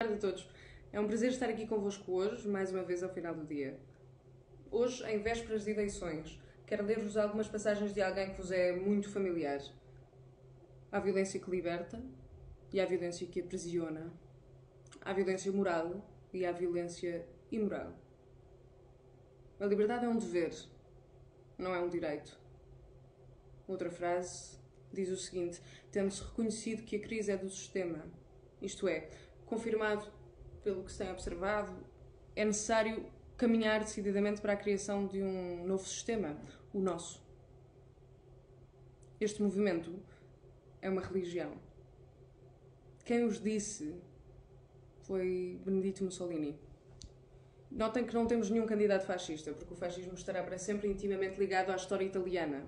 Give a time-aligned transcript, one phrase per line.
[0.00, 0.48] tarde a todos.
[0.92, 3.76] É um prazer estar aqui convosco hoje, mais uma vez ao final do dia.
[4.70, 9.10] Hoje, em vésperas de eleições, quero ler-vos algumas passagens de alguém que vos é muito
[9.10, 9.60] familiar.
[10.92, 12.00] Há violência que liberta
[12.72, 14.12] e há violência que aprisiona.
[15.00, 17.92] Há violência moral e há violência imoral.
[19.58, 20.54] A liberdade é um dever,
[21.58, 22.38] não é um direito.
[23.66, 24.60] Outra frase
[24.92, 25.60] diz o seguinte:
[25.90, 28.04] tendo-se reconhecido que a crise é do sistema,
[28.62, 29.08] isto é,
[29.48, 30.10] confirmado
[30.62, 31.72] pelo que se tem observado,
[32.36, 36.36] é necessário caminhar decididamente para a criação de um novo sistema,
[36.72, 37.22] o nosso.
[39.20, 39.92] Este movimento
[40.80, 41.52] é uma religião.
[43.04, 43.94] Quem os disse
[45.00, 46.58] foi Benedito Mussolini.
[47.70, 51.70] Notem que não temos nenhum candidato fascista, porque o fascismo estará para sempre intimamente ligado
[51.70, 52.66] à história italiana.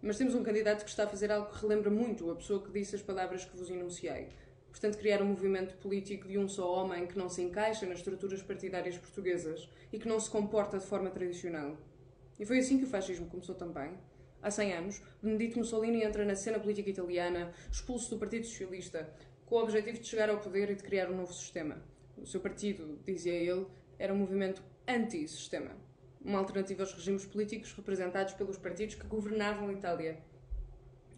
[0.00, 2.72] Mas temos um candidato que está a fazer algo que relembra muito a pessoa que
[2.72, 4.28] disse as palavras que vos enunciei.
[4.72, 8.42] Portanto, criar um movimento político de um só homem que não se encaixa nas estruturas
[8.42, 11.76] partidárias portuguesas e que não se comporta de forma tradicional.
[12.40, 13.92] E foi assim que o fascismo começou também.
[14.40, 19.14] Há 100 anos, Benedito Mussolini entra na cena política italiana, expulso do Partido Socialista,
[19.44, 21.76] com o objetivo de chegar ao poder e de criar um novo sistema.
[22.16, 23.66] O seu partido, dizia ele,
[23.98, 25.76] era um movimento anti-sistema,
[26.24, 30.18] uma alternativa aos regimes políticos representados pelos partidos que governavam a Itália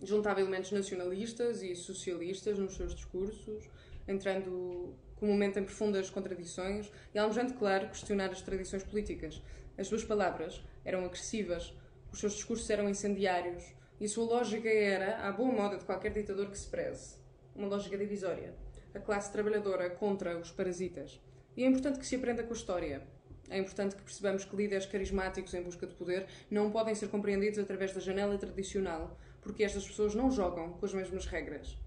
[0.04, 3.68] juntava elementos nacionalistas e socialistas nos seus discursos,
[4.06, 9.42] entrando comumente em profundas contradições e almejando, claro, questionar as tradições políticas.
[9.78, 11.74] As suas palavras eram agressivas,
[12.12, 13.64] os seus discursos eram incendiários
[14.00, 17.16] e a sua lógica era, à boa moda de qualquer ditador que se preze,
[17.54, 18.54] uma lógica divisória.
[18.94, 21.20] A classe trabalhadora contra os parasitas.
[21.56, 23.02] E é importante que se aprenda com a história.
[23.48, 27.58] É importante que percebamos que líderes carismáticos em busca de poder não podem ser compreendidos
[27.58, 31.78] através da janela tradicional, porque estas pessoas não jogam com as mesmas regras.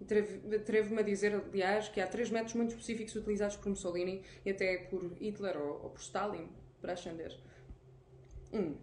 [0.00, 4.78] Atrevo-me a dizer, aliás, que há três métodos muito específicos utilizados por Mussolini e até
[4.78, 6.48] por Hitler ou, ou por Stalin
[6.80, 7.36] para ascender.
[8.52, 8.58] 1.
[8.58, 8.76] Um,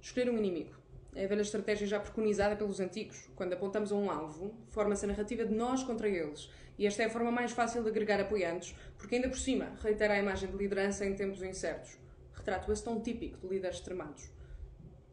[0.00, 0.74] escolher um inimigo.
[1.14, 3.30] É a velha estratégia já preconizada pelos antigos.
[3.36, 6.50] Quando apontamos a um alvo, forma-se a narrativa de nós contra eles.
[6.76, 10.14] E esta é a forma mais fácil de agregar apoiantes, porque ainda por cima reitera
[10.14, 11.96] a imagem de liderança em tempos incertos.
[12.32, 14.33] Retrato esse tão típico de líderes extremados.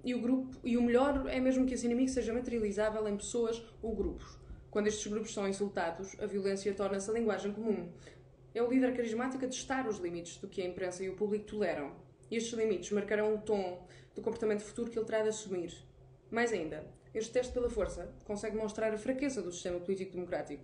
[0.04, 3.64] E o grupo, e o melhor é mesmo que esse inimigo seja materializável em pessoas
[3.82, 4.40] ou grupos.
[4.72, 7.92] Quando estes grupos são insultados, a violência torna-se a linguagem comum.
[8.54, 11.46] É o líder carismático a testar os limites do que a imprensa e o público
[11.46, 11.94] toleram.
[12.32, 13.86] E estes limites marcarão o tom
[14.16, 15.72] do comportamento futuro que ele terá de assumir.
[16.32, 20.64] Mais ainda, este teste pela força consegue mostrar a fraqueza do sistema político democrático.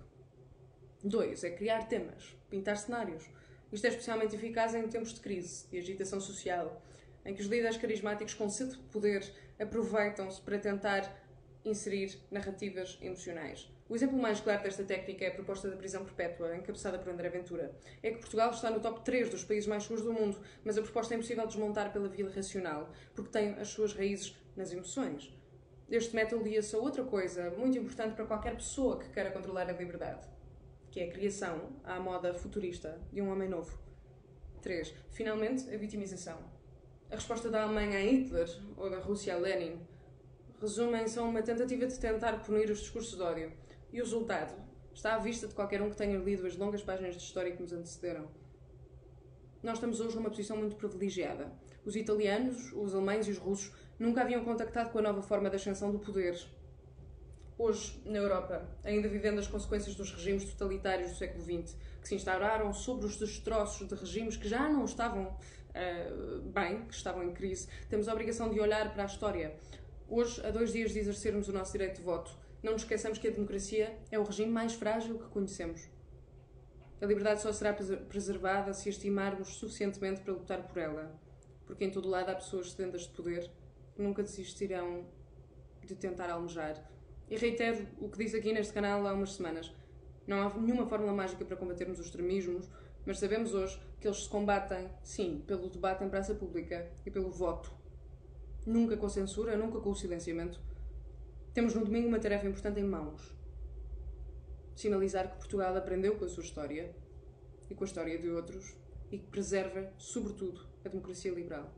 [1.04, 1.44] 2.
[1.44, 3.24] É criar temas, pintar cenários.
[3.72, 6.82] Isto é especialmente eficaz em tempos de crise, de agitação social,
[7.28, 9.22] em que os líderes carismáticos com de poder
[9.60, 11.14] aproveitam-se para tentar
[11.66, 13.70] inserir narrativas emocionais.
[13.90, 17.30] O exemplo mais claro desta técnica é a proposta da prisão perpétua, encabeçada por André
[17.30, 17.76] Ventura.
[18.02, 20.82] É que Portugal está no top 3 dos países mais seguros do mundo, mas a
[20.82, 25.34] proposta é impossível desmontar pela via racional, porque tem as suas raízes nas emoções.
[25.90, 29.74] Este método lia-se a outra coisa muito importante para qualquer pessoa que queira controlar a
[29.74, 30.26] liberdade,
[30.92, 33.78] que é a criação, à moda futurista, de um homem novo.
[34.62, 34.94] 3.
[35.12, 36.58] Finalmente, a vitimização
[37.10, 39.80] a resposta da Alemanha a Hitler ou da Rússia a Lenin
[40.60, 43.54] resumem-se a uma tentativa de tentar punir os discursos de ódio.
[43.94, 44.54] E o resultado
[44.94, 47.62] está à vista de qualquer um que tenha lido as longas páginas de história que
[47.62, 48.28] nos antecederam.
[49.64, 51.52] Nós estamos hoje numa posição muito privilegiada.
[51.86, 55.56] Os italianos, os alemães e os russos nunca haviam contactado com a nova forma de
[55.56, 56.38] ascensão do poder.
[57.60, 62.14] Hoje, na Europa, ainda vivendo as consequências dos regimes totalitários do século XX, que se
[62.14, 67.34] instauraram sobre os destroços de regimes que já não estavam uh, bem, que estavam em
[67.34, 69.56] crise, temos a obrigação de olhar para a história.
[70.08, 72.32] Hoje, a dois dias de exercermos o nosso direito de voto,
[72.62, 75.90] não nos esqueçamos que a democracia é o regime mais frágil que conhecemos.
[77.02, 81.12] A liberdade só será preservada se a estimarmos suficientemente para lutar por ela,
[81.66, 83.50] porque em todo lado há pessoas sedentas de poder
[83.96, 85.08] que nunca desistirão
[85.84, 86.88] de tentar almejar.
[87.30, 89.72] E reitero o que disse aqui neste canal há umas semanas.
[90.26, 92.70] Não há nenhuma fórmula mágica para combatermos os extremismos,
[93.06, 97.30] mas sabemos hoje que eles se combatem, sim, pelo debate em praça pública e pelo
[97.30, 97.72] voto.
[98.66, 100.60] Nunca com censura, nunca com o silenciamento.
[101.54, 103.36] Temos no domingo uma tarefa importante em mãos.
[104.76, 106.94] Sinalizar que Portugal aprendeu com a sua história
[107.70, 108.76] e com a história de outros
[109.12, 111.74] e que preserva, sobretudo, a democracia liberal.